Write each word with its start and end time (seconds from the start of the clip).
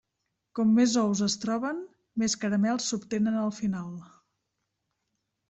Com 0.59 0.69
més 0.77 0.95
ous 1.01 1.21
es 1.25 1.35
troben, 1.43 1.83
més 2.23 2.37
caramels 2.45 2.89
s'obtenen 2.93 3.39
al 3.43 3.53
final. 3.61 3.93